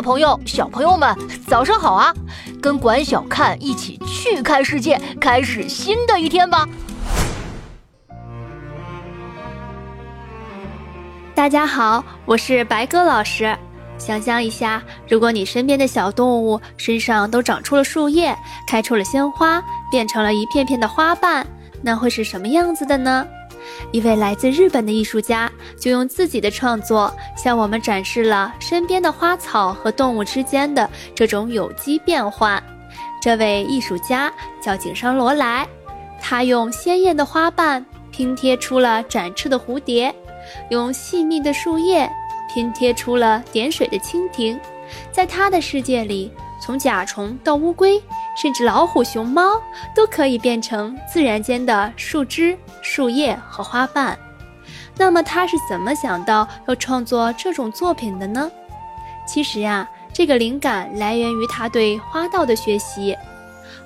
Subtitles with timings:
[0.00, 1.14] 朋友、小朋友们，
[1.46, 2.14] 早上好啊！
[2.60, 6.66] 跟管小看一起去看世界，开始新的一天吧！
[11.34, 13.56] 大家好，我是白鸽老师。
[13.98, 18.34] 想象一下，如果你身边的小动物身上都长出了树叶，
[18.66, 21.46] 开出了鲜花，变成了一片片的花瓣，
[21.82, 23.26] 那会是什么样子的呢？
[23.92, 32.62] 一位来自日本的艺术家就用自己的创作向我们展示了身边的花草和动物之间的这种有机变换。
[33.20, 35.66] 这位艺术家叫井上罗莱，
[36.20, 40.14] 他用鲜艳的花瓣拼贴出了展翅的蝴蝶，
[40.70, 42.10] 用细密的树叶
[42.52, 44.58] 拼贴出了点水的蜻蜓。
[45.12, 48.02] 在他的世界里，从甲虫到乌龟。
[48.36, 49.60] 甚至老虎、熊猫
[49.94, 54.18] 都可以变成自然间的树枝、树叶和花瓣。
[54.96, 58.50] 那么他是怎么想到要创作这种作品的呢？
[59.26, 63.16] 其实呀，这个灵感来源于他对花道的学习。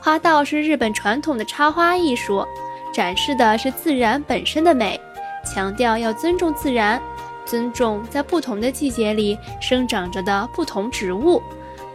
[0.00, 2.46] 花道是日本传统的插花艺术，
[2.92, 5.00] 展示的是自然本身的美，
[5.44, 7.00] 强调要尊重自然，
[7.44, 11.42] 尊重在不同的季节里生长着的不同植物，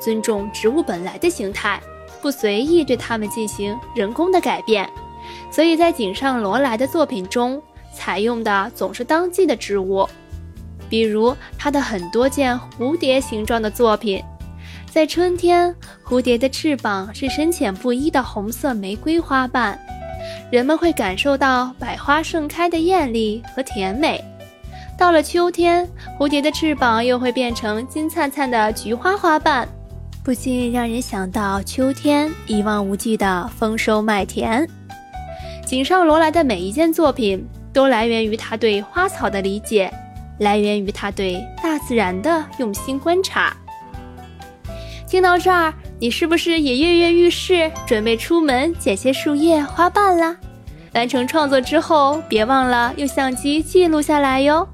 [0.00, 1.80] 尊重植物本来的形态。
[2.20, 4.88] 不随意对它们进行人工的改变，
[5.50, 10.08] 所以在井上罗来的作品中，采用的总是当季的植物。
[10.88, 14.22] 比如他的很多件蝴蝶形状的作品，
[14.90, 19.78] 在春天，蝴蝶的翅膀是深浅不一的红色玫瑰花瓣，
[20.52, 24.22] 人们会感受到百花盛开的艳丽和甜美。
[24.96, 29.66] 到了秋天，蝴蝶的翅膀又会变成金灿灿的菊花花瓣。
[30.22, 34.66] 不禁让人想到秋天一望无际的丰收麦田。
[35.66, 39.92] 井上罗来的每一件作品都来源于他对花草的理解，
[40.38, 43.56] 来源于他对大自然的用心观察。
[45.08, 50.36] 听到这儿，你是不是也跃跃欲试，准备出门捡些树叶、花瓣啦？
[50.92, 54.68] 完成创作之后，别忘了用相机记录下来哟。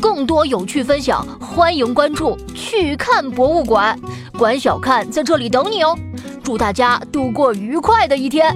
[0.00, 3.98] 更多有趣分享，欢迎关注“去看博物馆”，
[4.38, 5.98] 管小看在这里等你哦。
[6.46, 8.54] 祝大家度过愉快的一天！